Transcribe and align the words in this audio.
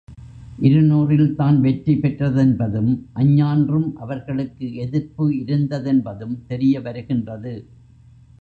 இருநூறு 0.59 1.13
இல் 1.15 1.35
தான் 1.35 1.57
வெற்றி 1.59 1.93
பெற்றதென்பதும் 1.95 2.89
அஞ்ஞான்றும் 3.13 3.87
அவர்களுக்கு 3.97 4.73
எதிர்ப்பு 4.75 5.27
இருந்ததென்பதும் 5.33 6.35
தெரியவருகின்றது. 6.47 7.53